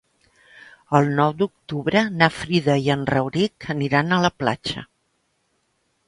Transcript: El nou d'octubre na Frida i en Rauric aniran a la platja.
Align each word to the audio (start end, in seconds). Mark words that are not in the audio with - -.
El 0.99 1.09
nou 1.17 1.33
d'octubre 1.41 2.01
na 2.21 2.29
Frida 2.37 2.77
i 2.87 2.89
en 2.93 3.03
Rauric 3.09 3.67
aniran 3.75 4.17
a 4.17 4.19
la 4.25 4.33
platja. 4.43 4.85